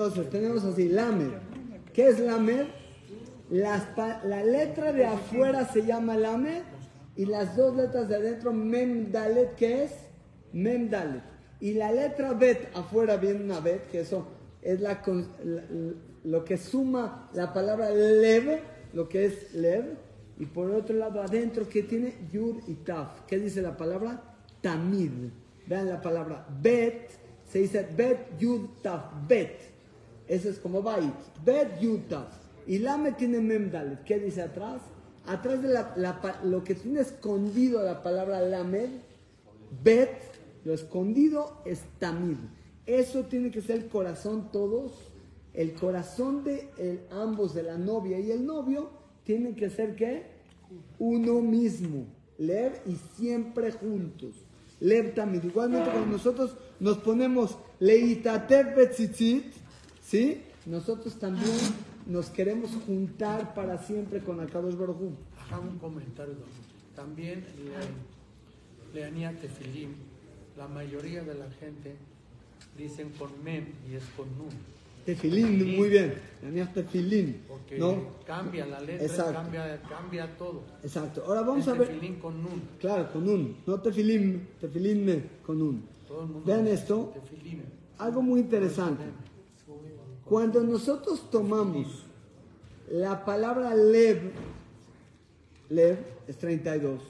[0.00, 1.28] Entonces tenemos así, lamed.
[1.92, 2.68] ¿Qué es lamed?
[3.50, 3.86] Las
[4.24, 6.62] la letra de afuera se llama lamed
[7.16, 9.92] y las dos letras de adentro, mem dalet, ¿qué es?
[10.54, 11.22] Mem dalet.
[11.60, 14.26] Y la letra bet, afuera viene una bet, que eso
[14.62, 15.02] es la,
[16.24, 18.58] lo que suma la palabra lev,
[18.94, 19.98] lo que es lev.
[20.38, 23.26] Y por otro lado, adentro, que tiene yud y taf.
[23.26, 24.18] ¿Qué dice la palabra?
[24.62, 25.28] Tamid.
[25.66, 27.10] Vean la palabra bet,
[27.46, 29.69] se dice bet, yud, taf, bet.
[30.30, 31.12] Eso es como bait.
[31.44, 32.28] Bet, yud, taf.
[32.66, 34.04] Y lame tiene memdalet.
[34.04, 34.80] ¿Qué dice atrás?
[35.26, 38.90] Atrás de la- la lo que tiene escondido la palabra lamed,
[39.82, 40.10] bet,
[40.64, 42.36] lo escondido es tamid.
[42.86, 44.92] Eso tiene que ser el corazón todos.
[45.52, 48.88] El corazón de el- ambos, de la novia y el novio,
[49.24, 50.26] tienen que ser ¿qué?
[51.00, 52.06] Uno mismo.
[52.38, 54.36] Lev y siempre juntos.
[54.78, 55.42] Lev tamid.
[55.42, 59.44] Igualmente cuando nosotros nos ponemos leitatev betzitzit,
[60.10, 60.42] ¿sí?
[60.66, 61.56] Nosotros también
[62.06, 65.12] nos queremos juntar para siempre con Akadosh Baruj.
[65.38, 66.34] Ajá, un comentario.
[66.96, 67.44] También
[68.92, 69.90] le, leanía tefilim.
[70.56, 71.94] La mayoría de la gente
[72.76, 74.48] dicen con mem y es con nun.
[75.06, 76.14] Tefilín, muy bien.
[76.42, 77.96] Tenías tefilín, Porque ¿no?
[78.26, 79.32] cambia la letra, Exacto.
[79.32, 80.62] cambia, cambia todo.
[80.82, 81.24] Exacto.
[81.26, 81.88] Ahora vamos El a ver.
[81.88, 82.60] tefilín con nun.
[82.78, 83.56] Claro, con un.
[83.66, 84.46] No tefilín
[85.06, 85.84] me, con un.
[86.06, 87.14] Todo el mundo Vean esto.
[87.14, 87.62] tefilim.
[87.96, 89.04] Algo muy interesante.
[90.30, 92.04] Cuando nosotros tomamos
[92.88, 94.30] la palabra lev,
[95.70, 97.02] lev es 32.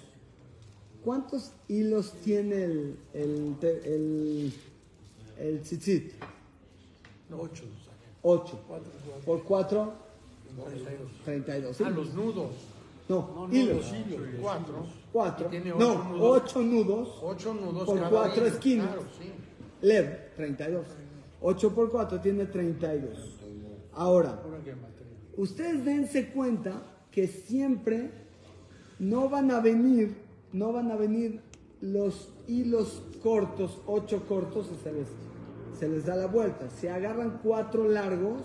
[1.05, 4.53] ¿Cuántos hilos tiene el, el, el,
[5.39, 6.15] el tzitzit?
[7.31, 7.65] Ocho,
[8.23, 8.59] 8.
[8.67, 8.91] cuatro,
[9.27, 9.93] Por 4,
[10.57, 11.77] cuarenta y dos.
[11.77, 11.77] 32.
[11.77, 11.85] ¿sí?
[11.87, 12.53] Ah, los nudos.
[13.07, 13.85] No, hilos.
[14.41, 14.87] Cuatro.
[15.13, 15.47] 4.
[15.47, 16.43] Y tiene ocho No, nudos.
[16.43, 17.09] 8 nudos.
[17.23, 18.87] Ocho nudos Por cuatro esquinas.
[18.87, 19.31] Claro, sí.
[19.83, 20.87] Lev, 32.
[21.43, 23.39] 8 por 4 tiene 32.
[23.93, 24.41] Ahora,
[25.37, 28.11] ustedes dense cuenta que siempre
[28.99, 30.17] no van a venir,
[30.53, 31.41] no van a venir
[31.81, 35.09] los hilos cortos, 8 cortos, se les,
[35.79, 36.69] se les da la vuelta.
[36.69, 38.43] Se agarran 4 largos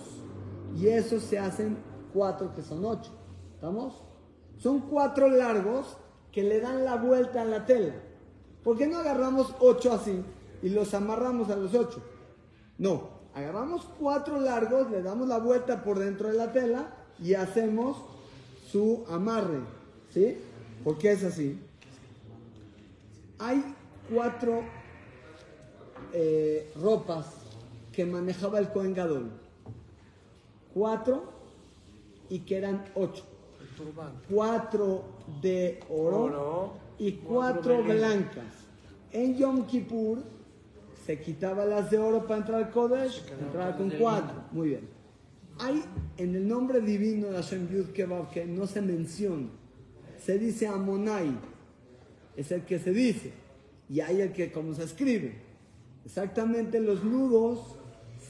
[0.75, 1.77] y esos se hacen
[2.13, 3.11] 4 que son 8.
[3.55, 4.03] ¿Estamos?
[4.57, 5.97] Son 4 largos
[6.31, 7.93] que le dan la vuelta a la tela.
[8.63, 10.23] ¿Por qué no agarramos 8 así
[10.63, 12.01] y los amarramos a los 8?
[12.77, 17.97] No, agarramos cuatro largos, le damos la vuelta por dentro de la tela y hacemos
[18.71, 19.59] su amarre.
[20.13, 20.37] ¿Sí?
[20.83, 21.59] ¿Por qué es así?
[23.39, 23.63] Hay
[24.13, 24.61] cuatro
[26.13, 27.25] eh, ropas
[27.91, 29.31] que manejaba el Cohen Gadol.
[30.73, 31.23] Cuatro
[32.29, 33.23] y que eran ocho.
[34.29, 35.03] Cuatro
[35.41, 38.45] de oro, Oro, y cuatro cuatro blancas.
[39.11, 40.19] En Yom Kippur
[41.05, 44.43] se quitaba las de oro para entrar al Kodesh, entraba con cuatro.
[44.51, 44.89] Muy bien.
[45.59, 45.83] Hay
[46.17, 49.47] en el nombre divino de Hashem Yud Kebab que no se menciona.
[50.17, 51.37] Se dice Amonai.
[52.35, 53.33] Es el que se dice.
[53.87, 55.35] Y hay el que como se escribe.
[56.05, 57.75] Exactamente los nudos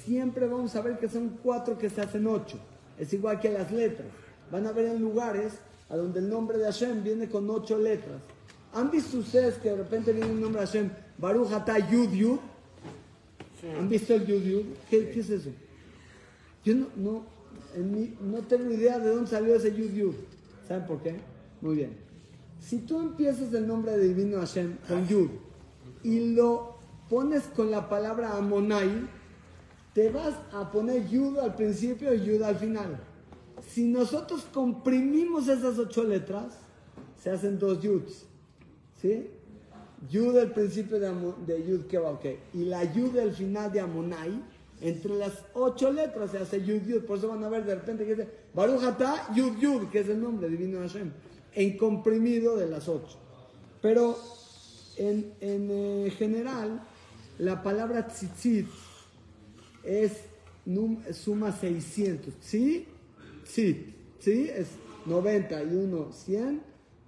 [0.04, 2.60] siempre vamos a ver que son cuatro que se hacen ocho.
[3.00, 4.08] Es igual que las letras.
[4.52, 5.54] Van a ver en lugares
[5.90, 8.22] a donde el nombre de Hashem viene con ocho letras.
[8.74, 10.90] ¿Han visto ustedes que de repente viene el nombre de Hashem?
[11.18, 12.40] Baruch Atah Yud Yud.
[13.78, 14.66] ¿Han visto el Yud Yud?
[14.90, 15.50] ¿Qué, qué es eso?
[16.64, 17.26] Yo no, no,
[17.76, 20.14] en mi- no tengo idea de dónde salió ese Yud Yud.
[20.68, 21.16] ¿Saben por qué?
[21.62, 21.98] Muy bien.
[22.60, 25.30] Si tú empiezas el nombre de divino Hashem con Yud
[26.04, 26.76] y lo
[27.10, 28.90] pones con la palabra Amonai,
[29.94, 33.00] te vas a poner Yud al principio y Yud al final.
[33.70, 36.58] Si nosotros comprimimos esas ocho letras,
[37.22, 38.26] se hacen dos Yuds.
[39.02, 39.28] ¿Sí?
[40.10, 41.10] Yud al principio de,
[41.46, 42.26] de Yud ok.
[42.54, 44.42] Y la Yud al final de Amonai,
[44.82, 47.04] entre las ocho letras se hace Yud Yud.
[47.06, 50.10] Por eso van a ver de repente que dice Baruch Atah Yud Yud, que es
[50.10, 51.12] el nombre divino de Hashem,
[51.54, 53.18] en comprimido de las ocho.
[53.82, 54.18] Pero
[54.98, 56.82] en, en, eh, general,
[57.40, 58.68] la palabra tzitzit
[59.84, 60.12] es
[60.66, 62.34] num- suma 600.
[62.42, 62.88] ¿Sí?
[63.44, 63.94] Sí.
[64.20, 64.50] ¿Sí?
[64.54, 64.68] Es
[65.06, 66.62] 91, 100.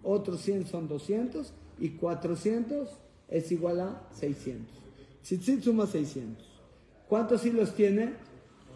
[0.03, 1.51] Otros 100 son 200.
[1.79, 2.89] Y 400
[3.29, 4.75] es igual a 600.
[5.24, 6.45] Tzitzit suma 600.
[7.07, 8.13] ¿Cuántos hilos tiene?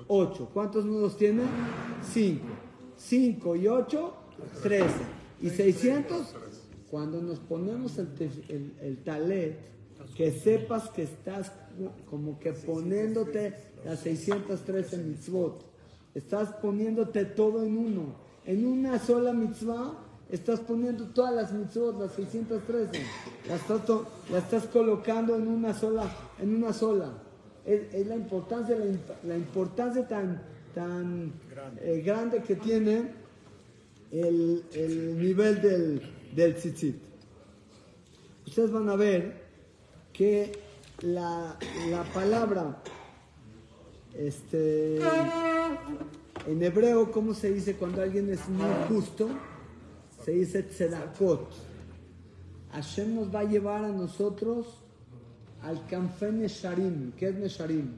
[0.08, 0.50] 8.
[0.54, 1.44] ¿Cuántos nudos tiene?
[2.14, 2.46] 5.
[2.98, 4.14] 5 y 8,
[4.64, 4.86] 13.
[5.42, 6.36] ¿Y 600?
[6.90, 8.10] Cuando nos ponemos el,
[8.50, 9.58] el- el talet,
[10.16, 11.52] que sepas que estás
[12.10, 13.54] como que poniéndote
[13.86, 15.64] las 613 mitzvot.
[16.14, 18.16] Estás poniéndote todo en uno.
[18.46, 19.94] En una sola mitzvah
[20.32, 23.04] estás poniendo todas las mitzvot, las 613.
[23.48, 23.82] Las estás,
[24.32, 27.12] las estás colocando en una sola, en una sola.
[27.66, 28.76] es, la importancia,
[29.24, 30.42] la, importancia tan,
[30.74, 33.12] tan grande, grande que tiene
[34.12, 36.02] el, el nivel del,
[36.36, 36.96] del tzitzit.
[38.48, 39.42] Ustedes van a ver
[40.14, 40.52] que
[41.02, 41.58] la,
[41.90, 42.82] la palabra
[44.18, 44.98] este,
[46.48, 49.30] en hebreo, ¿cómo se dice cuando alguien es muy justo?
[50.24, 51.50] Se dice tzedakot.
[52.72, 54.68] Hashem nos va a llevar a nosotros
[55.62, 57.12] al Kanfe Nesharim.
[57.14, 57.92] ¿Qué es Nesharim?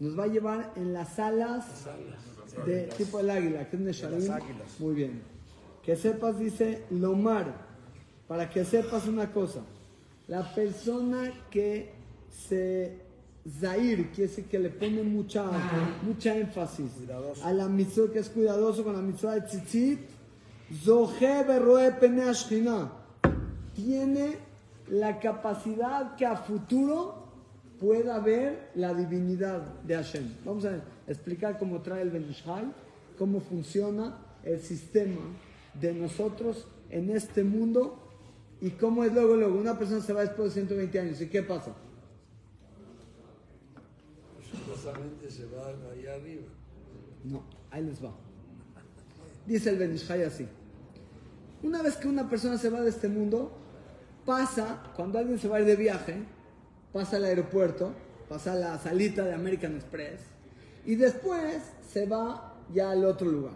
[0.00, 1.64] Nos va a llevar en las alas
[2.66, 3.68] de tipo el águila.
[3.68, 4.32] ¿Qué es Nesharim?
[4.78, 5.22] Muy bien.
[5.82, 7.66] Que sepas, dice Lomar,
[8.28, 9.60] para que sepas una cosa.
[10.28, 11.92] La persona que
[12.30, 13.06] se
[13.48, 15.44] Zair quiere decir que le pone mucha,
[16.02, 16.90] mucha énfasis
[17.44, 20.15] a la mitzvah que es cuidadoso con la mitzvah de tzitzit.
[23.74, 24.38] Tiene
[24.88, 27.26] la capacidad que a futuro
[27.78, 30.28] pueda ver la divinidad de Hashem.
[30.44, 32.64] Vamos a explicar cómo trae el Benishai,
[33.18, 35.20] cómo funciona el sistema
[35.80, 37.98] de nosotros en este mundo
[38.60, 41.20] y cómo es luego, luego, una persona se va después de 120 años.
[41.20, 41.74] ¿Y qué pasa?
[45.28, 46.46] se va allá arriba.
[47.24, 48.25] No, ahí les va.
[49.46, 50.46] Dice el Benishai así.
[51.62, 53.52] Una vez que una persona se va de este mundo,
[54.24, 56.22] pasa, cuando alguien se va a ir de viaje,
[56.92, 57.92] pasa al aeropuerto,
[58.28, 60.20] pasa a la salita de American Express
[60.84, 61.62] y después
[61.92, 63.54] se va ya al otro lugar.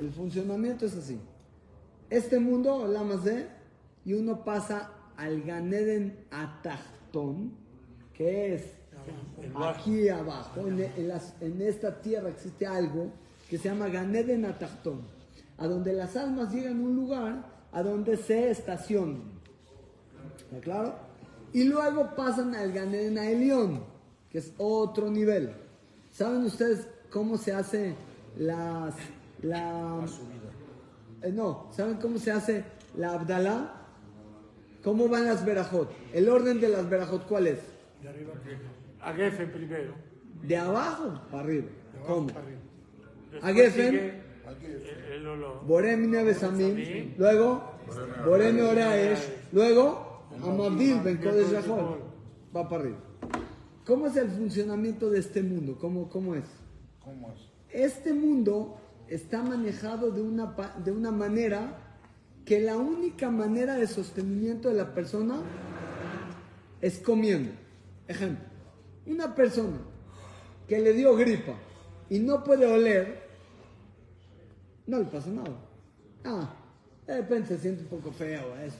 [0.00, 1.18] El funcionamiento es así.
[2.10, 3.48] Este mundo, más de,
[4.04, 7.52] y uno pasa al Ganeden Atachtón,
[8.12, 8.62] que es
[9.54, 13.12] Aquí abajo, en, esta tierra existe algo
[13.48, 15.02] que se llama Ganeden Atachtón,
[15.58, 19.22] a donde las almas llegan a un lugar a donde se estacionan.
[20.38, 20.94] ¿Está claro?
[21.52, 23.84] Y luego pasan al Ganeden Elión,
[24.30, 25.52] que es otro nivel.
[26.12, 27.94] ¿Saben ustedes cómo se hace
[28.38, 28.94] las...
[29.42, 30.00] La,
[31.22, 32.64] eh, no, ¿saben cómo se hace
[32.96, 33.74] la Abdalá?
[34.82, 35.90] ¿Cómo van las Berajot?
[36.14, 37.58] El orden de las Berajot, ¿cuál es?
[38.02, 38.32] De arriba
[39.00, 39.94] a Geffen primero.
[40.42, 41.66] De abajo para arriba.
[42.06, 42.28] ¿Cómo?
[42.30, 42.42] A
[43.54, 44.22] Geffen.
[45.66, 47.14] Borem Nevesamim.
[47.18, 47.62] Luego,
[48.24, 49.28] Borem Oraesh.
[49.52, 50.06] Luego,
[50.42, 51.52] Amabil Ben Kodesh
[52.54, 52.98] Va para arriba.
[53.84, 55.76] ¿Cómo es el funcionamiento de este mundo?
[55.80, 56.44] ¿Cómo, cómo es?
[57.04, 57.40] ¿Cómo es?
[57.70, 58.78] Este mundo
[59.08, 60.54] está manejado de una,
[60.84, 61.78] de una manera
[62.44, 65.36] que la única manera de sostenimiento de la persona
[66.80, 67.52] es comiendo.
[68.08, 68.44] Ejemplo.
[69.06, 69.78] Una persona
[70.66, 71.54] que le dio gripa
[72.08, 73.25] y no puede oler,
[74.86, 75.56] no le pasa nada.
[76.24, 76.48] Ah,
[77.06, 78.78] de repente se siente un poco feo eso.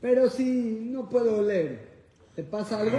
[0.00, 1.88] Pero si no puede oler,
[2.34, 2.98] ¿te pasa algo?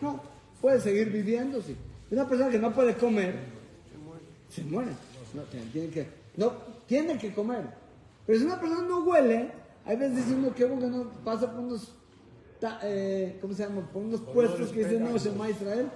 [0.00, 0.20] No,
[0.60, 1.76] puede seguir viviendo, sí.
[2.10, 3.34] Una persona que no puede comer,
[4.48, 4.92] se muere.
[5.32, 6.06] No, tiene que,
[6.36, 6.52] no,
[6.86, 7.62] tiene que comer.
[8.26, 9.50] Pero si una persona no huele,
[9.84, 11.92] hay veces diciendo que no pasa por unos,
[12.82, 13.90] eh, ¿cómo se llama?
[13.90, 15.88] Por unos puestos que dicen, no, se llama Israel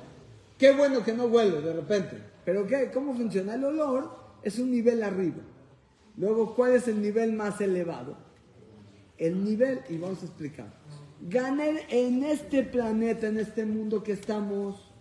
[0.59, 2.17] Qué bueno que no huele de repente.
[2.45, 2.91] Pero ¿qué?
[2.93, 3.55] ¿cómo funciona?
[3.55, 4.11] El olor
[4.43, 5.39] es un nivel arriba.
[6.19, 8.17] Luego, ¿cuál es el nivel más elevado?
[9.17, 10.67] El nivel, y vamos a explicar.
[11.21, 14.93] Ganar en este planeta, en este mundo que estamos,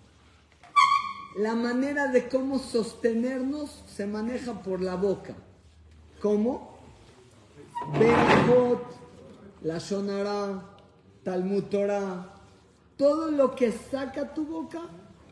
[1.38, 5.36] la manera de cómo sostenernos se maneja por la boca.
[6.22, 6.78] ¿Cómo?
[8.00, 8.84] Berajot,
[9.64, 10.64] la Shonara,
[11.24, 12.34] Talmud Torah,
[12.96, 14.82] todo lo que saca tu boca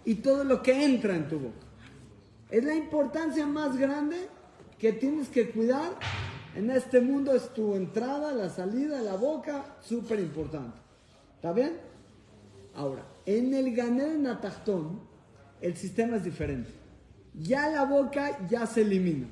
[0.04, 1.66] y todo lo que entra en tu boca.
[2.50, 4.30] Es la importancia más grande
[4.78, 5.98] que tienes que cuidar
[6.56, 10.78] en este mundo, es tu entrada, la salida, la boca, súper importante.
[11.36, 11.78] ¿Está bien?
[12.76, 15.00] Ahora, en el Ganer Natachton,
[15.62, 16.70] el sistema es diferente.
[17.34, 19.28] Ya la boca ya se elimina.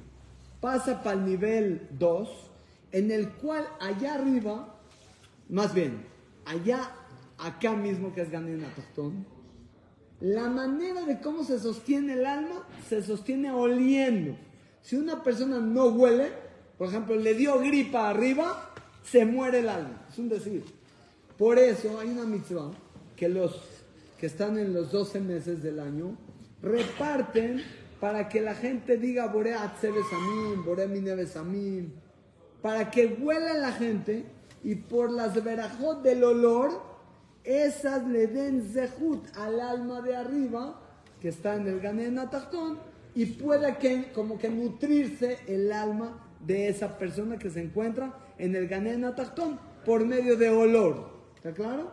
[0.60, 2.30] Pasa para el nivel 2,
[2.92, 4.76] en el cual allá arriba,
[5.50, 6.06] más bien,
[6.46, 6.90] allá,
[7.38, 9.26] acá mismo que es Ganer Natachton,
[10.20, 14.38] la manera de cómo se sostiene el alma se sostiene oliendo.
[14.84, 16.32] Si una persona no huele,
[16.78, 18.72] por ejemplo, le dio gripa arriba,
[19.04, 20.06] se muere el alma.
[20.12, 20.64] Es un decir.
[21.38, 22.72] Por eso hay una mitzvah
[23.16, 23.60] que los
[24.20, 26.16] que están en los 12 meses del año
[26.62, 27.64] reparten
[28.00, 31.92] para que la gente diga Bore Atzebesamim, Bore Minebesamim,
[32.62, 34.26] para que huela la gente
[34.64, 36.94] y por las verajot del olor
[37.44, 40.80] esas le den zehut al alma de arriba,
[41.22, 42.80] que está en el Ganen Atachtón,
[43.16, 48.56] y puede que, como que nutrirse el alma de esa persona que se encuentra en
[48.56, 51.12] el Ganen Atachtón por medio de olor.
[51.36, 51.92] ¿Está claro?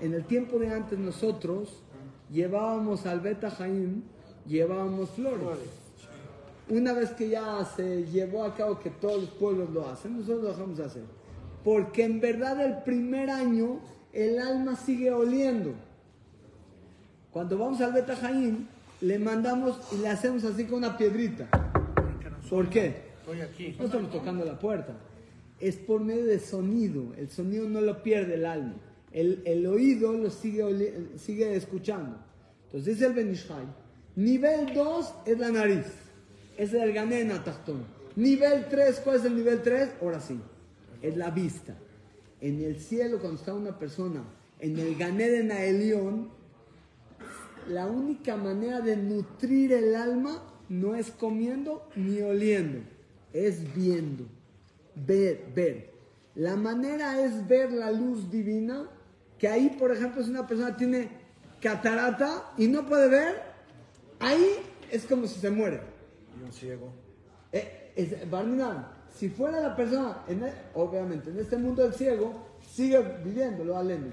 [0.00, 1.82] En el tiempo de antes nosotros
[2.30, 4.02] llevábamos al Beta Jaim,
[4.46, 5.58] llevábamos flores.
[6.68, 10.42] Una vez que ya se llevó a cabo que todos los pueblos lo hacen, nosotros
[10.42, 11.04] lo dejamos de hacer.
[11.64, 13.80] Porque en verdad el primer año
[14.12, 15.74] el alma sigue oliendo.
[17.32, 18.66] Cuando vamos al Beta Jaim,
[19.00, 21.48] le mandamos y le hacemos así con una piedrita.
[22.48, 23.06] ¿Por qué?
[23.20, 23.76] Estoy aquí.
[23.78, 24.94] No estamos tocando la puerta.
[25.58, 27.12] Es por medio de sonido.
[27.16, 28.76] El sonido no lo pierde el alma.
[29.12, 32.18] El, el oído lo sigue, sigue escuchando.
[32.66, 33.64] Entonces dice el Benishai.
[34.16, 35.86] Nivel 2 es la nariz.
[36.56, 37.84] Es el ganena tachton.
[38.16, 39.90] Nivel 3, ¿cuál es el nivel 3?
[40.00, 40.38] Ahora sí.
[41.02, 41.74] Es la vista.
[42.40, 44.22] En el cielo, cuando está una persona
[44.60, 46.30] en el Ganeden Elión,
[47.68, 52.80] la única manera de nutrir el alma no es comiendo ni oliendo,
[53.32, 54.24] es viendo,
[54.94, 55.90] ver, ver.
[56.34, 58.88] La manera es ver la luz divina,
[59.38, 61.08] que ahí, por ejemplo, si una persona tiene
[61.60, 63.42] catarata y no puede ver,
[64.20, 64.44] ahí
[64.90, 65.80] es como si se muere.
[66.38, 66.92] Y un ciego.
[67.52, 72.46] Eh, es- Barminan, si fuera la persona, en e- obviamente en este mundo del ciego,
[72.70, 74.08] sigue viviendo, lo aleno.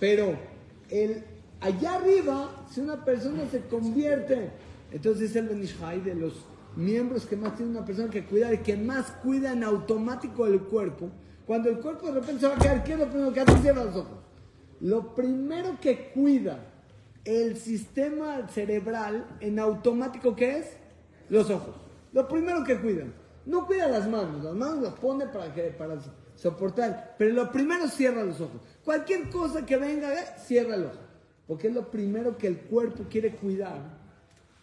[0.00, 0.36] Pero
[0.88, 1.22] el,
[1.60, 4.50] allá arriba, si una persona se convierte,
[4.92, 6.44] entonces es el Benishai de los
[6.76, 10.60] miembros que más tiene una persona que cuida y que más cuida en automático el
[10.60, 11.10] cuerpo.
[11.46, 13.58] Cuando el cuerpo de repente se va a quedar, ¿qué es lo primero que hace?
[13.58, 14.18] Cierra los ojos.
[14.80, 16.58] Lo primero que cuida
[17.24, 20.66] el sistema cerebral en automático, ¿qué es?
[21.28, 21.74] Los ojos.
[22.12, 23.12] Lo primero que cuidan.
[23.46, 25.98] No cuida las manos, las manos las pone para, que, para
[26.34, 28.60] soportar, pero lo primero cierra los ojos.
[28.84, 31.09] Cualquier cosa que venga, eh, cierra el ojo.
[31.50, 33.82] Porque es lo primero que el cuerpo quiere cuidar.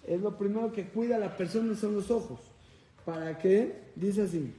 [0.07, 2.39] Es lo primero que cuida a la persona son los ojos.
[3.03, 3.91] ¿Para qué?
[3.93, 4.53] Dice así.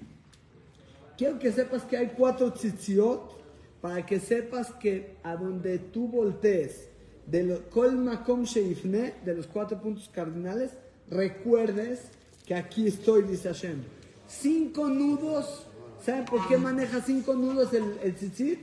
[1.17, 3.33] Quiero que sepas que hay cuatro tzitziot
[3.81, 6.91] para que sepas que a donde tú voltees
[7.25, 10.73] de lo, kol makom sheifne, de los cuatro puntos cardinales,
[11.09, 12.11] recuerdes
[12.45, 13.79] que aquí estoy, dice Hashem.
[14.27, 15.65] Cinco nudos,
[16.05, 18.59] ¿saben por qué maneja cinco nudos el, el tzitzit?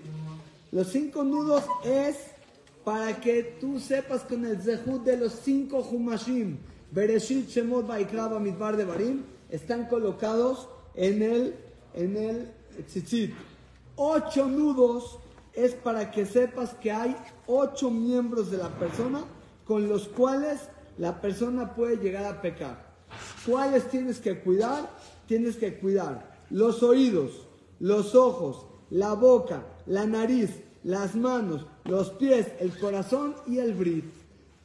[0.72, 2.35] Los cinco nudos es
[2.86, 6.60] para que tú sepas con el zehut de los cinco humashim,
[6.92, 11.56] Bereshit, Shemot, Vaikra, Bamidbar de Barim, están colocados en el,
[11.96, 12.51] en el
[12.88, 13.34] tzitzit.
[13.96, 15.18] Ocho nudos
[15.54, 17.15] es para que sepas que hay
[17.48, 19.24] ocho miembros de la persona
[19.65, 20.62] con los cuales
[21.00, 22.86] la persona puede llegar a pecar.
[23.48, 24.89] ¿Cuáles tienes que cuidar?
[25.27, 27.48] Tienes que cuidar los oídos,
[27.80, 30.51] los ojos, la boca, la nariz,
[30.84, 34.06] las manos, los pies, el corazón y el brit.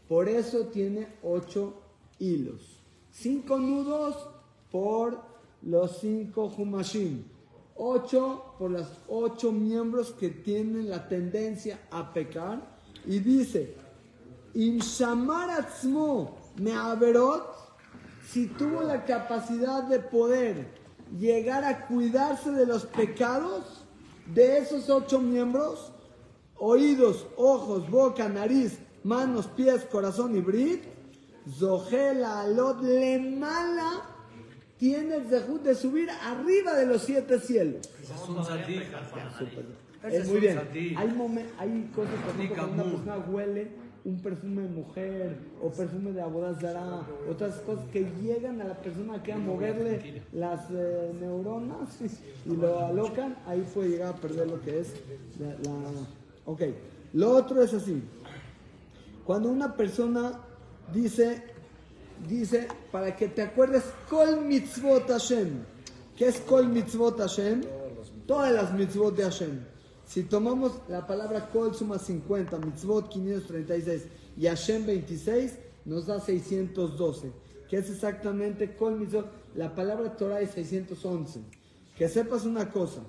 [0.08, 1.74] Por eso tiene ocho
[2.18, 2.82] hilos.
[3.12, 4.16] Cinco nudos
[4.70, 5.20] por
[5.62, 7.24] los cinco humashim.
[7.76, 12.78] Ocho por los ocho miembros que tienen la tendencia a pecar.
[13.06, 13.76] Y dice,
[14.54, 17.54] Im shamar atzmo me'averot,
[18.26, 20.68] si tuvo la capacidad de poder
[21.18, 23.84] llegar a cuidarse de los pecados
[24.26, 25.92] de esos ocho miembros,
[26.60, 30.84] oídos, ojos, boca, nariz, manos, pies, corazón y brit,
[31.58, 34.02] Zohela alot le mala
[34.78, 37.86] tiene el zehut de subir arriba de los siete cielos.
[40.02, 40.56] Es muy bien.
[40.96, 43.68] Hay, momen- hay cosas, ejemplo, cuando una persona huele
[44.02, 49.22] un perfume de mujer o perfume de abodazara, otras cosas que llegan a la persona
[49.22, 51.98] que a moverle las eh, neuronas
[52.46, 54.94] y lo alocan, ahí puede llegar a perder lo que es
[55.38, 56.06] la, la-
[56.50, 56.62] Ok,
[57.12, 58.02] lo otro es así.
[59.24, 60.32] Cuando una persona
[60.92, 61.44] dice,
[62.28, 65.62] dice, para que te acuerdes, Kol mitzvot Hashem.
[66.16, 67.62] ¿Qué es Kol mitzvot Hashem?
[68.26, 69.60] Todas las mitzvot de Hashem.
[70.04, 77.30] Si tomamos la palabra Kol suma 50, mitzvot 536 y Hashem 26, nos da 612.
[77.68, 79.26] Que es exactamente Kol mitzvot.
[79.54, 81.42] La palabra Torah es 611.
[81.96, 83.02] Que sepas una cosa.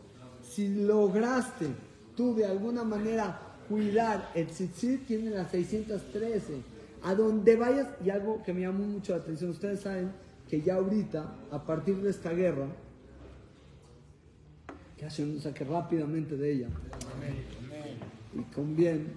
[0.43, 1.89] Si lograste
[2.21, 6.61] tú de alguna manera cuidar el tzitzit, tiene las 613.
[7.03, 10.11] A donde vayas, y algo que me llamó mucho la atención, ustedes saben
[10.47, 12.67] que ya ahorita, a partir de esta guerra,
[14.95, 16.67] que Hashem nos saque rápidamente de ella,
[18.35, 19.13] y con bien,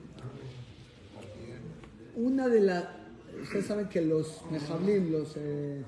[2.17, 2.87] una de las,
[3.43, 5.83] ustedes saben que los Mehablim, los eh,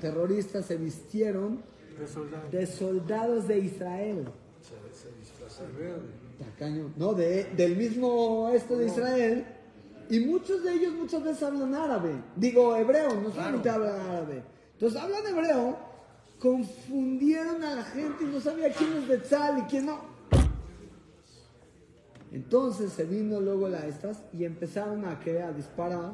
[0.00, 1.62] terroristas, se vistieron
[2.52, 4.28] de soldados de Israel.
[6.38, 6.92] Tacaño.
[6.96, 9.46] No, de, del mismo este de Israel.
[10.10, 12.12] Y muchos de ellos muchas veces hablan árabe.
[12.36, 14.42] Digo, hebreo, no solamente hablan árabe.
[14.72, 15.76] Entonces hablan hebreo,
[16.38, 20.00] confundieron a la gente y no sabía quién es de Tzal y quién no.
[22.30, 26.12] Entonces se vino luego la estas y empezaron a, que, a disparar.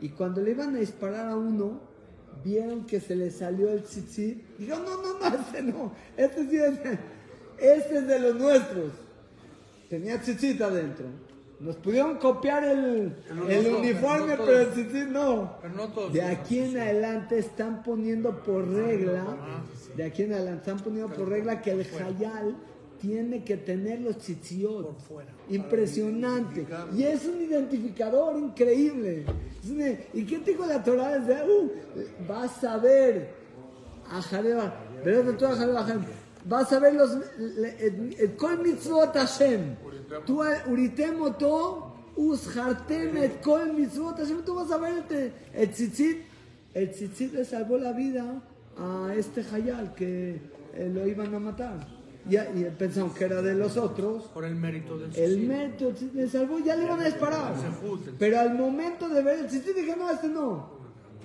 [0.00, 1.80] Y cuando le iban a disparar a uno,
[2.44, 4.58] vieron que se le salió el tzitzit.
[4.58, 5.92] Dijo, no, no, no, este no.
[6.16, 6.78] Este sí es,
[7.58, 8.92] este es de los nuestros.
[9.88, 11.06] Tenía tzitzit adentro.
[11.60, 14.46] Nos pudieron copiar el, El el uniforme, uniforme, no todos.
[14.46, 15.56] pero el tzitzit no.
[15.60, 16.12] Pero no todos.
[16.12, 19.24] De aquí en adelante están poniendo por regla,
[19.96, 22.56] de aquí en adelante están poniendo por regla que el hayal
[23.00, 24.84] tiene que tener los tzitziot.
[24.86, 25.32] Por fuera.
[25.48, 26.66] Impresionante.
[26.94, 29.24] Y es un identificador increíble.
[29.68, 31.18] Un- ¿Y qué te dijo la Torah?
[31.18, 31.70] Desde, uh,
[32.28, 33.30] vas a ver
[34.10, 36.04] a Jareba, de toda Jareba, Jareba.
[36.44, 37.10] Vas a ver los
[38.36, 39.76] kol mitzvot Hashem.
[40.26, 44.42] Tú eh, uritem oto ushartem et kol mitzvot Hashem.
[44.44, 46.18] Tú vas a ver el, tzitzit.
[46.74, 48.42] El tzitzit le salvó la vida
[48.76, 50.40] a este hayal que
[50.74, 51.86] eh, lo iban a matar.
[52.28, 54.24] Y, y pensaron que era de los otros.
[54.34, 57.54] Por el mérito del El método le salvó, ya le iban a disparar.
[58.18, 60.76] Pero al momento de ver el tzitzit dije, no, este no.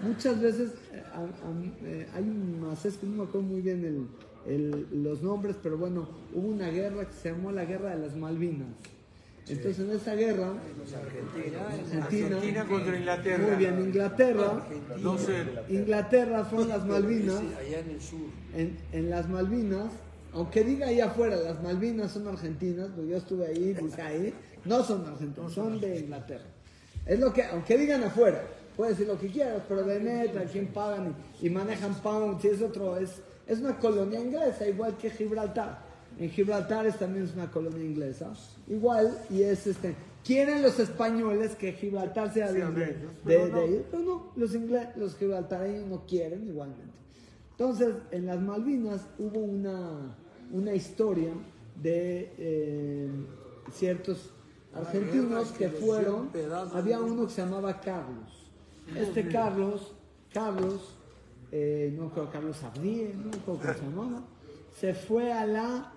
[0.01, 3.84] Muchas veces eh, a- a- eh, hay un macés que no me acuerdo muy bien
[3.86, 4.08] el-
[4.48, 8.16] el- los nombres, pero bueno, hubo una guerra que se llamó la Guerra de las
[8.16, 8.68] Malvinas.
[9.48, 10.54] Entonces en esa guerra,
[11.04, 13.48] Argentina, Argentina contra Inglaterra.
[13.48, 14.66] muy bien, Inglaterra,
[15.02, 15.44] No sé.
[15.70, 17.40] Inglaterra fueron las Malvinas.
[17.40, 18.20] Sí, allá en el sur.
[18.56, 19.92] En, en las Malvinas,
[20.34, 24.34] aunque diga ahí afuera, las Malvinas son argentinas, pues yo estuve ahí, dice ahí,
[24.66, 26.46] no son argentinas, son de Inglaterra.
[27.06, 28.42] Es lo que, aunque digan afuera,
[28.78, 31.16] puedes decir lo que quieras, pero de neta, ¿quién pagan?
[31.42, 35.80] Y, y manejan pounds, y es otro, es, es una colonia inglesa, igual que Gibraltar.
[36.20, 38.34] En Gibraltar es, también es una colonia inglesa.
[38.68, 42.72] Igual, y es este, quieren los españoles que Gibraltar sea de, ellos,
[43.26, 43.62] pero no.
[43.92, 46.94] pero no, los, ingle- los gibraltareños no quieren igualmente.
[47.52, 50.16] Entonces, en las Malvinas hubo una,
[50.52, 51.34] una historia
[51.82, 53.10] de eh,
[53.72, 54.30] ciertos
[54.76, 56.30] argentinos que fueron,
[56.74, 58.52] había uno que se llamaba Carlos.
[58.96, 59.94] Este Carlos,
[60.34, 60.96] Carlos,
[61.55, 64.22] eh, no creo Carlos Abdie, no creo cómo se llamaba,
[64.75, 65.92] se fue a la,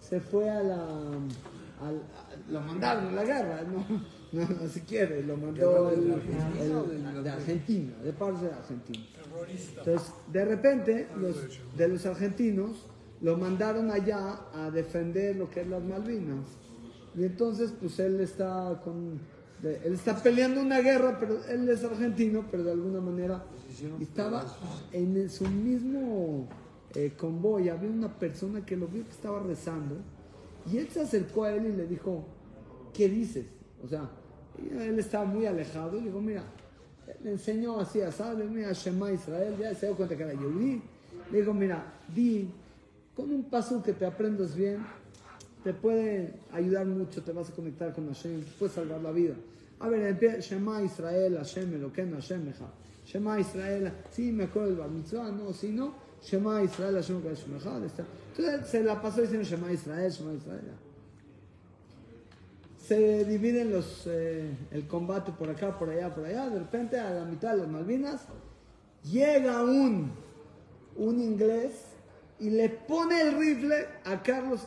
[0.00, 3.84] se fue a la, a- lo mandaron a la guerra, no,
[4.32, 5.98] no, no si quiere, lo mandó el,
[6.60, 9.04] el- de Argentina, de parte de Argentina.
[9.78, 11.36] Entonces, de repente, los,
[11.76, 12.86] de los argentinos
[13.20, 16.46] lo mandaron allá a defender lo que es las Malvinas.
[17.14, 19.20] Y entonces, pues él está con,
[19.62, 23.44] él está peleando una guerra, pero él es argentino, pero de alguna manera
[24.00, 24.44] estaba
[24.92, 26.48] en su mismo
[26.94, 27.68] eh, convoy.
[27.68, 29.96] Había una persona que lo vio que estaba rezando
[30.70, 32.24] y él se acercó a él y le dijo,
[32.92, 33.46] ¿qué dices?
[33.84, 34.10] O sea,
[34.58, 36.42] él estaba muy alejado y le dijo, mira,
[37.22, 40.82] le enseñó así a saber, mira, Shema Israel, ya se dio cuenta que era Yehudi.
[41.30, 42.50] Le dijo, mira, di,
[43.14, 44.84] con un paso que te aprendas bien,
[45.62, 49.34] te puede ayudar mucho, te vas a conectar con Hashem, te puede salvar la vida.
[49.82, 52.72] A ver, empieza, Shema Israel, Hashem, Eloken, Hashem, Eja.
[53.04, 55.92] Shema Israel, sí, me acuerdo del Bar Mitzvah, no, si no,
[56.22, 58.04] Shema Israel, Hashem, Eloken, Hashem, está.
[58.36, 60.72] Entonces se la pasó diciendo Shema Israel, Shema Israel.
[62.78, 66.48] Se dividen los, eh, el combate por acá, por allá, por allá.
[66.48, 68.22] De repente, a la mitad de las Malvinas,
[69.02, 70.12] llega un,
[70.94, 71.72] un inglés
[72.38, 74.60] y le pone el rifle a Carlos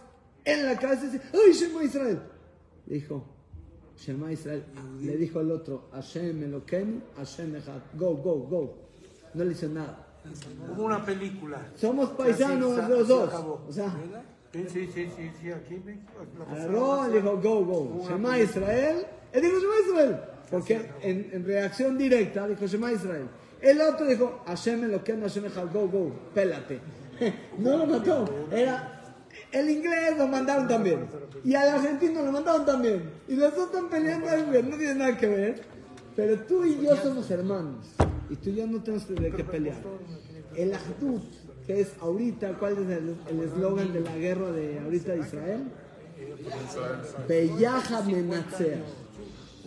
[0.43, 2.19] en la cabeza y dice, ¡Ay, Shema Israel!
[2.87, 3.35] Le dijo,
[3.97, 4.63] Shema Israel.
[5.01, 7.81] Le dijo el otro, Hashem Eloken, Hashem Echad.
[7.93, 8.77] Go, go, go.
[9.33, 10.01] No le hizo nada.
[10.71, 11.71] Hubo una película.
[11.75, 13.33] Somos paisanos los dos.
[13.67, 13.93] O sea,
[14.55, 16.13] Sí, sí, sí, sí, sí, aquí en México.
[16.49, 18.07] Agarró, le dijo, go, go.
[18.07, 18.39] Shema.
[18.39, 19.05] Israel.
[19.33, 20.19] Él dijo, Shema Israel.
[20.49, 23.27] Porque en, en reacción directa dijo, Shema Israel.
[23.61, 26.79] El otro dijo, Hashem lo que Hashem Echad, go, go, pélate.
[27.59, 28.25] No lo mató.
[28.51, 28.94] Era,
[29.55, 31.07] el inglés lo mandaron también.
[31.45, 33.09] Y al argentino lo mandaron también.
[33.27, 35.61] Y los dos están peleando, güey, no tiene nada que ver.
[36.13, 37.85] Pero tú y yo somos hermanos.
[38.29, 39.77] Y tú y yo no tenemos qué pelear.
[40.55, 41.23] El Ahdut,
[41.65, 45.63] que es ahorita, ¿cuál es el eslogan de la guerra de ahorita de Israel?
[47.27, 48.83] Bellaja Menatzer.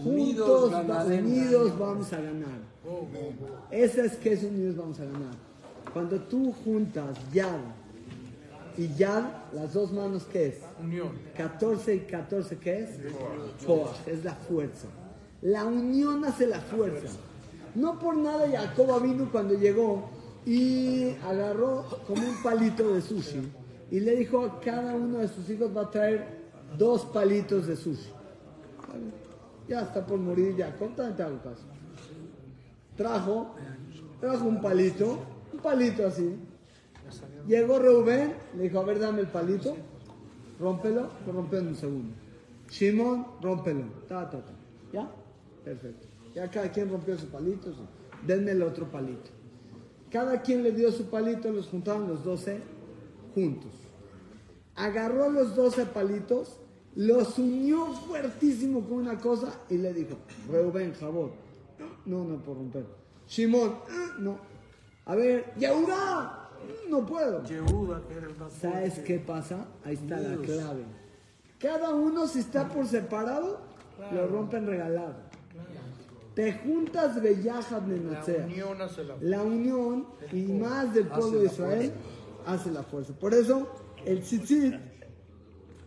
[0.03, 0.73] Juntos,
[1.07, 2.61] unidos vamos a ganar.
[3.71, 5.35] Ese es que es unidos vamos a ganar.
[5.93, 7.78] Cuando tú juntas Yad
[8.79, 10.61] y Yad, las dos manos, ¿qué es?
[10.81, 11.11] Unión.
[11.37, 12.91] 14 y 14, ¿qué es?
[13.67, 14.87] Koach, es la fuerza.
[15.43, 17.09] La unión hace la fuerza.
[17.75, 20.09] No por nada Jacob vino cuando llegó
[20.47, 23.43] y agarró como un palito de sushi
[23.91, 26.39] y le dijo a cada uno de sus hijos va a traer
[26.79, 28.11] dos palitos de sushi.
[29.69, 31.65] Ya está por morir Jacob, también te hago caso.
[32.97, 33.55] Trajo,
[34.21, 35.19] trajo un palito,
[35.53, 36.37] un palito así.
[37.47, 39.77] Llegó Rubén, le dijo, a ver, dame el palito,
[40.59, 42.15] rómpelo, lo en un segundo.
[42.69, 43.85] Shimon, rómpelo.
[44.07, 44.43] Ta, ta.
[44.93, 45.11] ¿Ya?
[45.65, 46.07] Perfecto.
[46.35, 47.73] Ya cada quien rompió su palito.
[48.27, 49.31] Denme el otro palito.
[50.11, 52.61] Cada quien le dio su palito, los juntaron los 12
[53.35, 53.73] juntos.
[54.77, 56.59] Agarró los 12 palitos,
[56.95, 60.17] los unió fuertísimo con una cosa y le dijo,
[60.51, 61.33] Reuben, jabón.
[62.07, 62.87] No, no puedo romper.
[63.29, 64.39] Shimon, "Ah, no.
[65.05, 66.48] A ver, Yehuda,
[66.89, 67.43] no puedo.
[68.61, 69.67] ¿Sabes qué pasa?
[69.85, 70.85] Ahí está la clave.
[71.59, 73.61] Cada uno si está por separado,
[74.13, 75.29] lo rompen regalado.
[76.35, 81.93] Te juntas Bellajad La unión hace la La unión y más del pueblo de Israel
[82.47, 83.13] hace la fuerza.
[83.13, 83.69] Por eso
[84.05, 84.75] el tzitzit,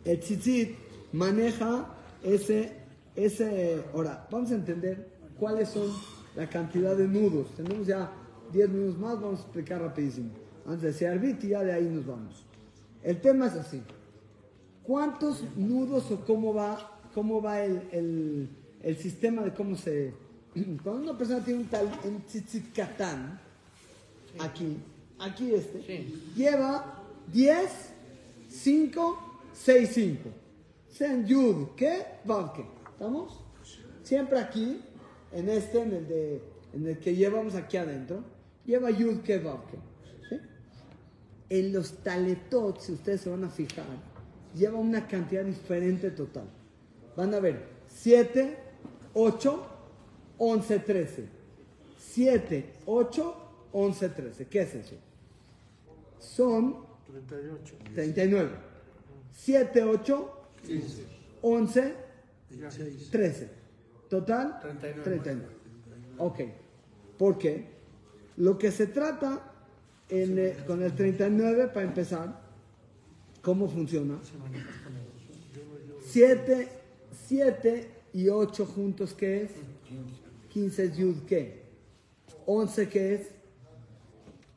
[0.03, 0.75] el tzitzit
[1.13, 1.85] maneja
[2.21, 2.73] ese,
[3.15, 3.81] ese.
[3.93, 5.07] Ahora, vamos a entender
[5.39, 5.89] cuáles son
[6.35, 7.47] la cantidad de nudos.
[7.55, 8.11] Tenemos ya
[8.51, 10.31] 10 minutos más, vamos a explicar rapidísimo.
[10.65, 12.45] Antes de decir arbit y ya de ahí nos vamos.
[13.03, 13.81] El tema es así.
[14.83, 18.49] ¿Cuántos nudos o cómo va, cómo va el, el-
[18.83, 20.13] el sistema de cómo se...
[20.83, 23.39] Cuando una persona tiene un tal un tzitzit katán,
[24.39, 24.77] aquí,
[25.19, 26.31] aquí este, Sí.
[26.35, 26.99] lleva
[27.31, 27.69] 10,
[28.49, 30.29] 5, 6, 5.
[30.89, 32.03] Sean yud, ¿qué?
[32.25, 32.65] ¿qué?
[32.93, 33.39] ¿Estamos?
[34.03, 34.81] Siempre aquí,
[35.31, 36.41] en este, en el, de,
[36.73, 38.23] en el que llevamos aquí adentro,
[38.65, 39.39] lleva yud, ¿qué?
[39.41, 39.77] ¿qué?
[41.51, 43.83] En los taletot, si ustedes se van a fijar,
[44.55, 46.45] lleva una cantidad diferente total.
[47.17, 48.57] Van a ver 7,
[49.13, 49.65] 8,
[50.37, 51.25] 11, 13.
[51.97, 53.35] 7, 8,
[53.73, 54.47] 11, 13.
[54.47, 54.95] ¿Qué es eso?
[56.19, 57.75] Son 38.
[57.95, 58.49] 39.
[59.33, 60.31] 7, 8,
[61.41, 61.95] 11,
[63.11, 63.49] 13.
[64.09, 65.03] Total 39.
[65.03, 65.55] 39.
[66.17, 66.39] Ok.
[67.17, 67.67] ¿Por qué?
[68.37, 69.50] Lo que se trata
[70.11, 72.39] en, eh, con el 39, para empezar,
[73.41, 74.19] ¿cómo funciona?
[76.05, 76.67] 7,
[77.27, 79.51] 7 y 8 juntos, ¿qué es?
[80.49, 81.61] 15 es Yud, ¿qué?
[82.45, 83.27] 11, ¿qué es?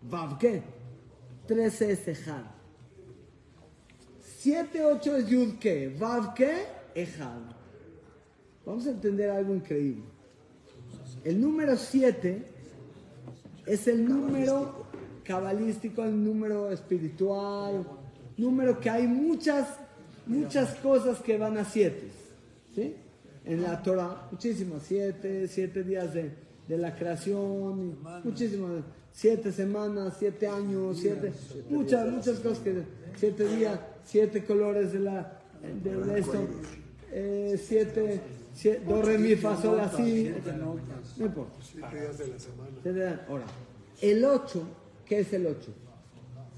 [0.02, 0.62] Vav, ¿qué?
[1.46, 2.44] 13 es Ejad.
[4.38, 5.94] 7, 8 es Yud, ¿qué?
[5.96, 6.64] Vav, ¿qué?
[6.96, 7.40] Ejad.
[8.66, 10.02] Vamos a entender algo increíble.
[11.22, 12.44] El número 7
[13.66, 14.83] es el número
[15.24, 17.84] cabalístico, el número espiritual,
[18.36, 19.68] número que hay muchas,
[20.26, 22.08] muchas cosas que van a 7.
[22.74, 22.94] ¿Sí?
[23.44, 26.32] En la Torah, muchísimas, 7, 7 días de,
[26.66, 31.32] de la creación, muchísimas, 7 semanas, 7 años, 7,
[31.70, 32.82] muchas, muchas cosas que,
[33.16, 35.40] 7 días, 7 colores de la,
[35.82, 36.46] de, de esto,
[37.66, 38.20] 7,
[38.86, 40.32] do, re, mi, fa, sol, así,
[41.18, 41.54] no importa.
[42.82, 43.20] Se le dan.
[43.28, 43.44] Ahora,
[44.00, 44.62] el 8,
[45.06, 45.72] ¿qué es el 8?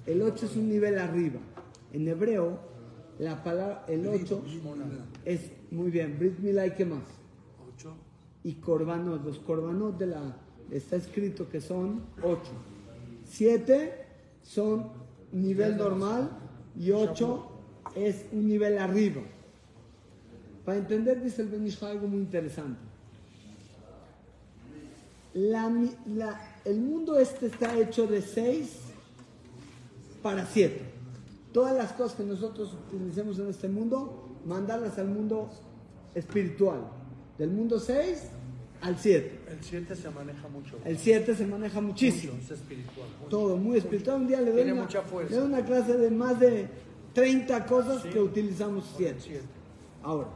[0.07, 1.41] El 8 es un nivel arriba.
[1.93, 2.59] En hebreo,
[3.19, 4.43] la palabra, el 8
[5.25, 7.03] es, muy bien, Brit Milá y qué más.
[8.45, 10.37] Y corbanos, los corbanos de la,
[10.71, 12.41] está escrito que son 8.
[13.25, 14.05] 7
[14.43, 14.91] son
[15.33, 16.31] nivel normal
[16.79, 17.47] y 8
[17.97, 19.23] es un nivel arriba.
[20.65, 22.81] Para entender, dice el Benishá algo muy interesante.
[25.35, 25.71] La
[26.07, 28.79] la- el mundo este está hecho de 6
[30.23, 30.81] para 7.
[31.53, 35.49] Todas las cosas que nosotros utilicemos en este mundo, mandarlas al mundo
[36.15, 36.81] espiritual.
[37.39, 38.23] Del mundo 6
[38.83, 39.41] al 7.
[39.51, 40.77] El 7 se maneja mucho.
[40.85, 42.35] El 7 se maneja muchísimo.
[42.35, 43.09] Mucho, es espiritual.
[43.21, 43.29] mucho.
[43.31, 44.21] Todo muy espiritual.
[44.23, 45.31] Un día le doy, Tiene una, mucha fuerza.
[45.35, 46.69] le doy una clase de más de
[47.15, 48.09] 30 cosas Sí.
[48.11, 49.17] que utilizamos 7.
[49.21, 49.45] Siete.
[50.03, 50.29] Ahora,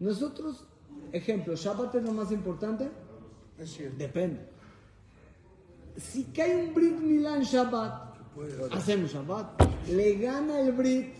[0.00, 0.64] nosotros,
[1.12, 2.88] ejemplo, Shabbat es lo más importante.
[3.58, 3.94] Es 7.
[3.98, 4.51] Depende.
[5.96, 8.14] Si cae un Brit Milá en Shabbat,
[8.72, 9.62] hacemos Shabbat.
[9.90, 11.14] Le gana el Brit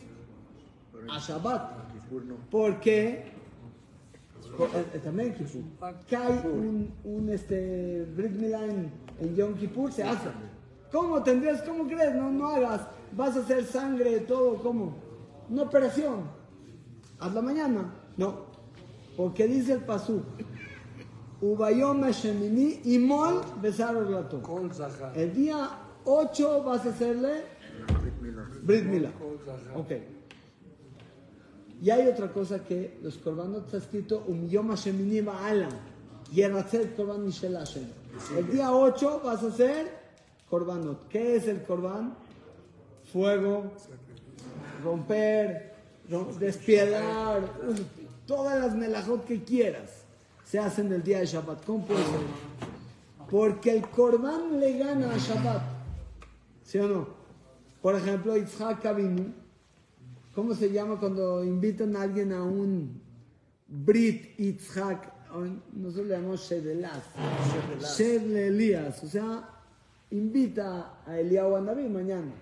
[1.11, 1.83] a Shabbat.
[2.51, 3.33] Porque
[4.57, 5.63] por- eh, eh, también Kippur.
[6.09, 8.91] Cae un, un este, Brit Milá en,
[9.37, 10.29] Yom Kippur, se hace.
[10.91, 11.63] ¿Cómo tendrías?
[11.63, 12.15] ¿Cómo crees?
[12.15, 12.83] No, no hagas.
[13.17, 14.95] Vas a hacer sangre, todo, ¿cómo?
[15.49, 16.23] Una operación.
[17.19, 17.95] Hazla mañana.
[18.17, 18.47] No.
[19.17, 20.23] Porque dice el Pasú.
[22.85, 23.41] Y Mol.
[25.17, 25.71] El día
[26.05, 27.43] 8 vas a hacerle
[28.63, 29.11] Brit Mila.
[29.75, 29.91] Ok.
[31.83, 35.69] Y hay otra cosa que los korbanot está escrito Um Yom Shemini Ba'ala.
[36.33, 37.85] Yeratzet Korban Mishel Hashem.
[38.39, 39.91] El día 8 vas a hacer
[40.49, 41.09] korbanot.
[41.09, 42.15] ¿Qué es el korban?
[43.13, 43.73] Fuego,
[44.85, 45.75] romper,
[46.09, 47.43] rom- despiedar,
[48.27, 50.02] todas las melajot que quieras
[50.45, 51.65] se hacen el día de Shabbat.
[51.65, 52.21] ¿Cómo puede ser?
[53.31, 55.63] Porque el korban le gana a Shabbat.
[56.65, 57.09] ¿Sí o no?
[57.81, 59.33] Por ejemplo, Yitzhak Avinu,
[60.35, 63.01] ¿cómo se llama cuando invitan a alguien a un
[63.67, 65.13] Brit Yitzhak,
[65.73, 67.05] nosotros le llamamos Shedelaz,
[67.97, 69.49] Shed le Elías, o sea,
[70.11, 72.33] invita a Eliyahu Anabí mañana.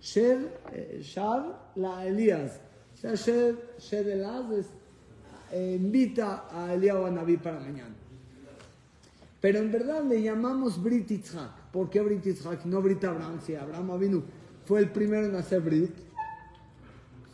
[0.00, 1.44] Shed, eh, Shad
[1.76, 2.60] la Elías,
[2.94, 4.66] o sea, Shed, Shedelaz es,
[5.52, 7.94] eh, invita a Eliyahu Anabí para mañana.
[9.40, 11.70] Pero en verdad le llamamos Brit Yitzhak.
[11.72, 12.64] ¿Por qué Brit Yitzhak?
[12.66, 13.40] No Brit Abraham.
[13.44, 14.22] Si Abraham Avinu
[14.66, 15.94] fue el primero en hacer Brit.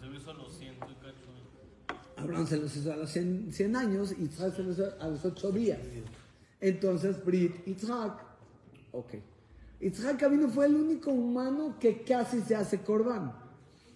[0.00, 2.04] Se hizo a los ciento y cacho.
[2.16, 5.08] Abraham se los hizo a los 100, 100 años y Yitzhak se los hizo a
[5.08, 5.80] los 8 días.
[6.60, 8.24] Entonces, Brit Yitzhak.
[8.92, 9.14] Ok.
[9.80, 13.32] Yitzhak Avinu fue el único humano que casi se hace Korban.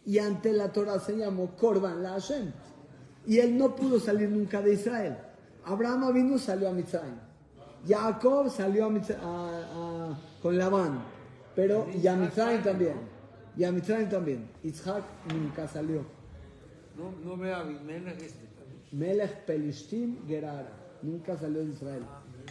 [0.05, 2.53] Y ante la Torah se llamó Korban la Hashem.
[3.27, 5.17] Y él no pudo salir nunca de Israel.
[5.65, 7.15] Abraham Avinu salió a Mitzrayim.
[7.87, 11.03] Jacob salió a, Mitz- a- a- con Labán.
[11.55, 12.95] Pero, y a Mitzrayim también.
[13.57, 14.49] Y a Mitzrayim también.
[14.63, 15.03] Yitzhak
[15.33, 16.05] nunca salió.
[16.97, 18.81] No, no ve a Abimelech este también.
[18.93, 20.73] Melech Pelishtim Gerara.
[21.03, 22.03] Nunca salió de Israel.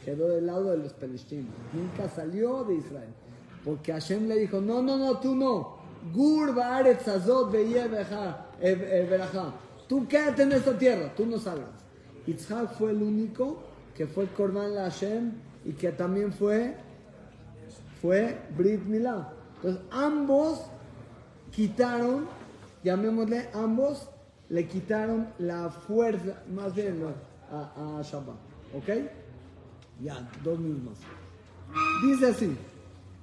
[0.05, 1.45] Quedó del lado de los Pelishtim.
[1.73, 3.09] Nunca salió de Israel.
[3.65, 5.77] Porque Hashem le dijo, no, no, no, tú no.
[6.13, 7.87] Gur ba'aretz azot ve'yeh
[9.89, 11.71] Tú quédate en esta tierra, tú no salgas.
[12.27, 13.63] Yitzhak fue el único
[13.95, 15.31] que fue Korban la Hashem
[15.65, 16.75] y que también fue,
[17.99, 19.33] fue Brit Milá.
[19.55, 20.61] Entonces ambos
[21.51, 22.27] quitaron,
[22.83, 24.07] llamémosle, ambos
[24.49, 27.03] le quitaron la fuerza, más bien
[27.51, 28.37] a, a Shabbat.
[28.75, 29.09] ¿Ok?
[30.03, 30.99] Ya, dos mismos.
[32.03, 32.55] Dice así,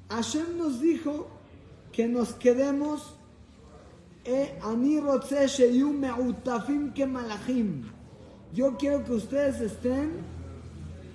[0.09, 1.29] Hashem nos dijo
[1.93, 3.16] que nos quedemos
[8.53, 10.13] Yo quiero que ustedes estén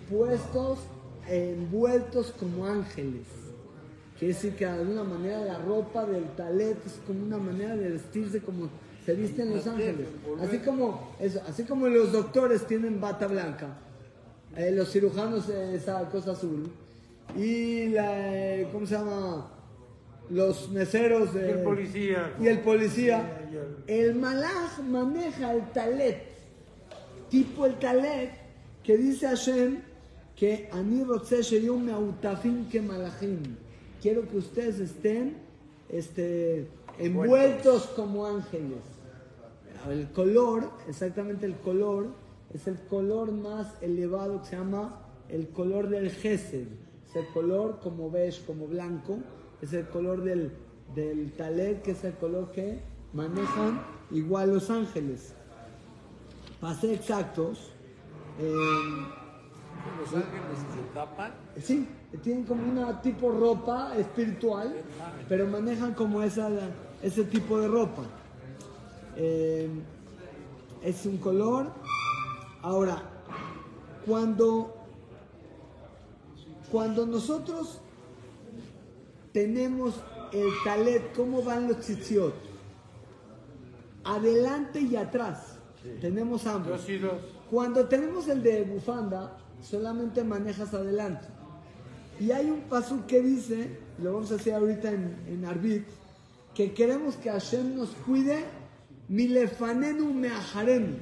[0.09, 0.79] puestos,
[1.27, 3.27] envueltos como ángeles.
[4.17, 7.89] Quiere decir que de alguna manera la ropa del talet es como una manera de
[7.89, 8.69] vestirse como
[9.05, 10.07] se visten los ángeles.
[10.39, 13.77] Así como, eso, así como los doctores tienen bata blanca,
[14.55, 16.71] eh, los cirujanos eh, esa cosa azul,
[17.35, 19.49] y la, eh, ¿cómo se llama?
[20.31, 22.33] Los meseros Y el policía.
[22.39, 23.47] y el policía.
[23.51, 26.23] Y el- El malaj maneja el talet,
[27.29, 28.31] tipo el talet,
[28.83, 29.81] que dice Hashem
[30.35, 33.41] que ani rotze sheyu me'utafim que malachim.
[34.01, 35.35] Quiero que ustedes estén
[35.89, 36.67] este,
[36.97, 38.79] envueltos como ángeles.
[39.89, 42.07] El color, exactamente el color,
[42.53, 46.67] es el color más elevado que se llama el color del gesed.
[47.09, 49.17] Es el color como beige, como blanco.
[49.61, 50.51] Es el color del,
[50.95, 52.79] del talet, que es el color que
[53.13, 55.33] manejan igual los ángeles.
[56.59, 57.71] Para ser exactos,
[58.39, 58.53] eh,
[59.99, 61.33] Los ángeles se tapan.
[61.61, 61.87] Sí,
[62.23, 64.75] tienen como una tipo ropa espiritual,
[65.27, 66.49] pero manejan como esa,
[67.01, 68.03] ese tipo de ropa.
[69.15, 69.69] Eh,
[70.83, 71.71] es un color.
[72.61, 73.01] Ahora,
[74.05, 74.75] cuando,
[76.71, 77.81] cuando nosotros
[79.31, 79.95] tenemos
[80.33, 82.33] el talet, ¿cómo van los tzitziot?
[84.03, 85.57] Adelante y atrás.
[85.99, 86.71] Tenemos ambos.
[86.71, 87.13] Dos y dos.
[87.49, 91.27] Cuando tenemos el de bufanda, solamente manejas adelante.
[92.19, 95.85] Y hay un paso que dice, lo vamos a hacer ahorita en, en Arbit,
[96.53, 98.45] que queremos que Hashem nos cuide,
[99.09, 100.97] milefanenu meajarenu,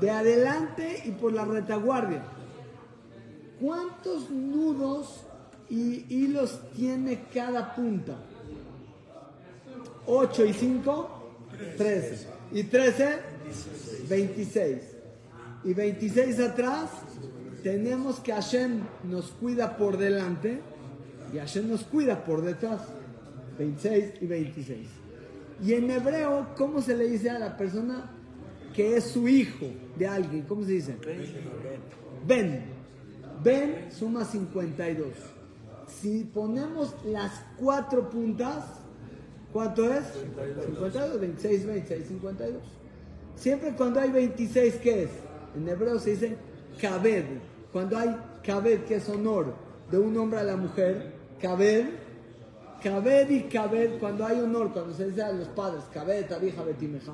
[0.00, 2.22] de adelante y por la retaguardia.
[3.60, 5.22] ¿Cuántos nudos
[5.70, 8.16] y hilos tiene cada punta?
[10.06, 11.30] 8 y 5,
[11.76, 12.26] 13.
[12.52, 13.18] Y 13,
[14.08, 14.78] 26.
[15.64, 16.90] Y 26 atrás,
[17.62, 20.60] tenemos que Hashem nos cuida por delante
[21.32, 22.80] y Hashem nos cuida por detrás.
[23.58, 24.88] 26 y 26.
[25.64, 28.10] Y en hebreo, ¿cómo se le dice a la persona
[28.72, 30.42] que es su hijo de alguien?
[30.42, 30.96] ¿Cómo se dice?
[32.26, 32.64] Ben.
[33.42, 35.06] Ben suma 52.
[35.88, 38.64] Si ponemos las cuatro puntas,
[39.52, 40.04] ¿cuánto es?
[40.66, 42.62] 52, 26, 26, 52.
[43.36, 45.10] Siempre cuando hay 26, ¿qué es?
[45.56, 46.36] En hebreo se dice
[46.80, 47.24] kabed.
[47.72, 49.54] Cuando hay kabed, que es honor
[49.90, 51.86] de un hombre a la mujer, kabed.
[52.82, 57.12] Kabed y kabed, cuando hay honor, cuando se dice a los padres, kabed, abija, betimeja.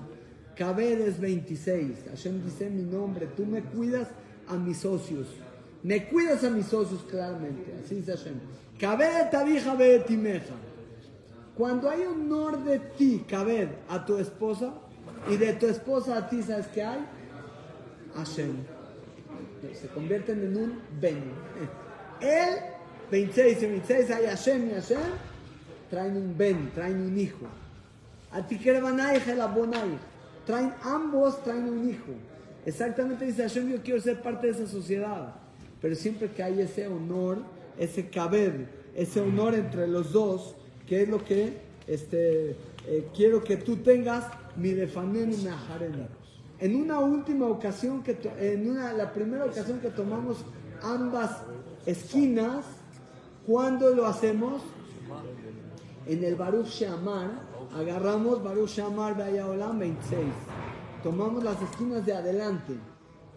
[0.56, 2.04] Kabed es 26.
[2.10, 4.08] Hashem dice mi nombre, tú me cuidas
[4.48, 5.28] a mis socios.
[5.82, 8.34] Me cuidas a mis socios claramente, así dice Hashem.
[11.57, 14.75] Cuando hay honor de ti, Kabed, a tu esposa,
[15.31, 17.01] y de tu esposa a ti, ¿sabes qué hay?
[18.14, 18.57] Hashem.
[19.81, 21.23] Se convierten en un Ben.
[22.20, 22.55] Él,
[23.11, 25.01] 26 y 26, hay Hashem y Hashem,
[25.90, 27.47] traen un Ben, traen un hijo.
[28.33, 28.83] A ti que el
[30.44, 32.12] traen ambos, traen un hijo.
[32.66, 35.35] Exactamente dice Hashem, yo quiero ser parte de esa sociedad.
[35.81, 37.38] Pero siempre que hay ese honor,
[37.78, 40.54] ese caber, ese honor entre los dos,
[40.87, 42.56] que es lo que este,
[42.87, 44.24] eh, quiero que tú tengas,
[44.56, 46.06] mi lefanen y meajareni.
[46.60, 50.38] En una última ocasión, que en una, la primera ocasión que tomamos
[50.82, 51.42] ambas
[51.84, 52.64] esquinas,
[53.46, 54.62] ¿cuándo lo hacemos?
[56.06, 57.30] En el Baruch Shamar,
[57.74, 60.20] agarramos Baruch Shamar Olam 26.
[61.02, 62.74] Tomamos las esquinas de adelante.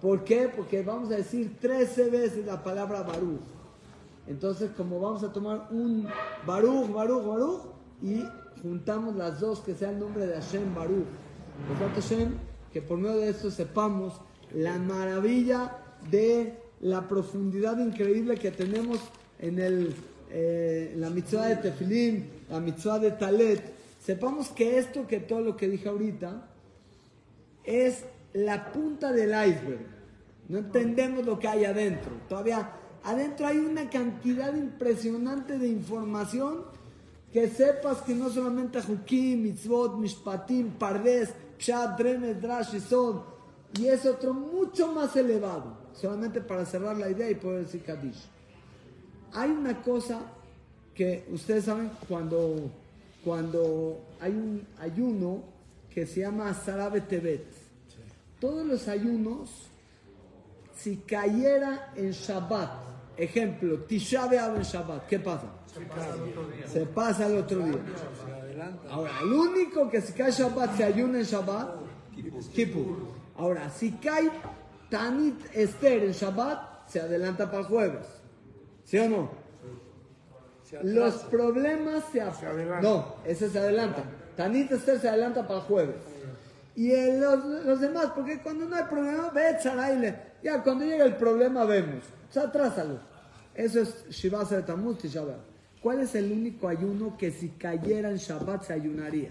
[0.01, 0.49] ¿Por qué?
[0.55, 3.56] Porque vamos a decir 13 veces la palabra Baruch.
[4.27, 6.07] Entonces, como vamos a tomar un
[6.45, 7.61] Baruch, Baruch, Baruch,
[8.01, 8.23] y
[8.61, 11.07] juntamos las dos, que sea el nombre de Hashem Baruch.
[11.69, 12.33] Besat Hashem,
[12.71, 14.13] que por medio de esto sepamos
[14.53, 15.77] la maravilla
[16.11, 18.99] de la profundidad increíble que tenemos
[19.39, 19.95] en el,
[20.29, 23.73] eh, la mitzvah de Tefilim, la mitzvah de Talet.
[24.03, 26.47] Sepamos que esto, que todo lo que dije ahorita,
[27.63, 29.85] es la punta del iceberg.
[30.47, 32.11] No entendemos lo que hay adentro.
[32.29, 32.71] Todavía
[33.07, 36.65] adentro hay una cantidad impresionante de información
[37.31, 43.21] que sepas que no solamente Jukim, Mitzvot, Mishpatim, Pardes, Pshat, Dremes, Drash, Yisod,
[43.79, 45.77] y es otro mucho más elevado.
[45.93, 48.27] Solamente para cerrar la idea y poder decir Kadish.
[49.33, 50.19] Hay una cosa
[50.93, 52.69] que ustedes saben cuando,
[53.23, 55.43] cuando hay un ayuno
[55.89, 57.45] que se llama Sarabe Tebet.
[58.41, 59.49] Todos los ayunos,
[60.75, 65.47] si cayera en Shabbat, ejemplo, Tisha B'Av en Shabbat, ¿qué pasa?
[66.67, 67.79] Se pasa al otro día.
[68.89, 71.69] Ahora, el único que si cae Shabbat se ayuna en Shabbat,
[72.53, 72.97] Kippur.
[73.37, 74.29] Ahora, si cae
[74.89, 78.05] Tanit Esther en Shabbat, se adelanta para el jueves.
[78.83, 79.29] ¿Sí o no?
[80.83, 82.81] Los problemas se, ap- adelanta.
[82.81, 84.03] No, ese se adelanta.
[84.35, 85.95] Tanit Esther se adelanta para el jueves.
[86.75, 89.57] Y el- los, los demás, porque cuando no hay problema, ve.
[90.43, 92.03] Ya, cuando llega el problema, vemos.
[92.29, 92.99] O sea, atrásalo.
[93.55, 95.39] Eso es Shiva de Tamuz y Shabbat.
[95.81, 99.29] ¿Cuál es el único ayuno que si cayera en Shabbat se ayunaría?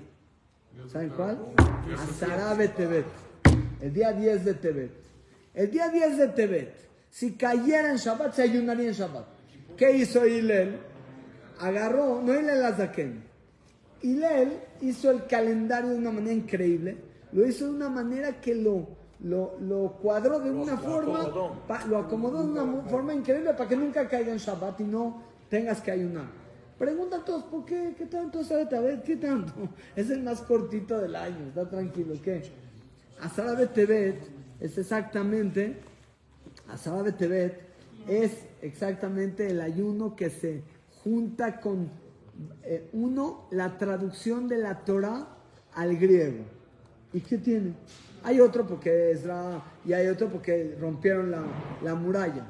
[0.90, 1.38] ¿Saben cuál?
[1.96, 3.06] Azarabe Tebet.
[3.80, 4.90] El día 10 de Tebet.
[5.54, 6.74] El día 10 de Tebet.
[7.10, 9.24] Si cayera en Shabbat, se ayunaría en Shabbat.
[9.76, 10.78] ¿Qué hizo Hillel?
[11.60, 13.22] Agarró, no Hillel Azaken.
[14.02, 16.96] Hillel hizo el calendario de una manera increíble.
[17.32, 18.86] Lo hizo de una manera que lo,
[19.20, 21.24] lo, lo cuadró de una forma,
[21.66, 25.22] pa- lo acomodó de una forma increíble para que nunca caiga en Shabbat y no
[25.48, 26.26] tengas que ayunar.
[26.78, 27.94] Preguntan todos, ¿por qué?
[27.96, 29.02] ¿Qué tanto sabe Tebet?
[29.02, 29.52] ¿Qué tanto?
[29.96, 32.42] Es el más cortito del año, está tranquilo, ¿qué?
[33.20, 34.20] Azara Tebet
[34.60, 35.78] es exactamente,
[36.68, 37.58] Azara Tebet
[38.06, 40.62] es exactamente el ayuno que se
[41.02, 41.88] junta con,
[42.64, 45.28] eh, uno, la traducción de la Torah
[45.74, 46.44] al griego.
[47.14, 47.72] ¿Y qué tiene?
[48.26, 51.44] Hay otro porque es Ra y hay otro porque rompieron la,
[51.80, 52.44] la muralla.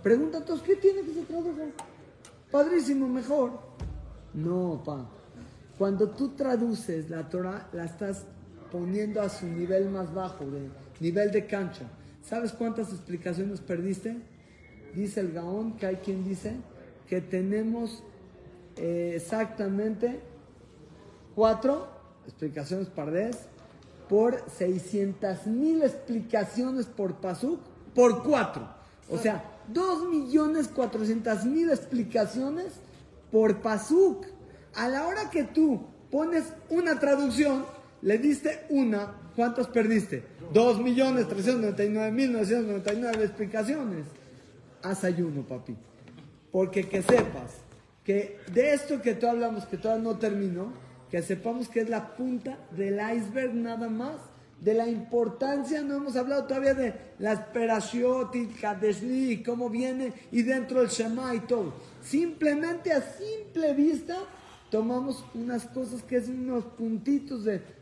[0.00, 1.50] Preguntan todos, ¿qué tiene que se tradujo?
[2.52, 3.50] Padrísimo, mejor.
[4.32, 5.10] No, pa.
[5.76, 8.26] Cuando tú traduces la Torah, la estás
[8.70, 10.68] poniendo a su nivel más bajo, de
[11.00, 11.90] nivel de cancha.
[12.22, 14.18] ¿Sabes cuántas explicaciones perdiste?
[14.94, 16.54] Dice el Gaón que hay quien dice
[17.08, 18.04] que tenemos
[18.76, 20.20] eh, exactamente
[21.34, 21.88] cuatro
[22.24, 23.48] explicaciones pardés
[24.08, 27.60] por 600 mil explicaciones por pasuk
[27.94, 28.68] por cuatro.
[29.10, 32.74] O sea, 2 millones 400 mil explicaciones
[33.30, 34.26] por pasuk.
[34.74, 37.64] A la hora que tú pones una traducción,
[38.02, 40.22] le diste una, ¿cuántos perdiste?
[40.52, 44.06] 2 millones 399 mil 999 explicaciones.
[44.82, 45.76] Haz ayuno, papi.
[46.52, 47.56] Porque que sepas
[48.04, 50.72] que de esto que tú hablamos, que todavía no terminó,
[51.10, 54.16] que sepamos que es la punta del iceberg nada más,
[54.60, 60.42] de la importancia, no hemos hablado todavía de las perashiot y Kadeshli, cómo viene, y
[60.42, 61.74] dentro del Shema y todo.
[62.02, 64.16] Simplemente a simple vista
[64.70, 67.62] tomamos unas cosas que es unos puntitos de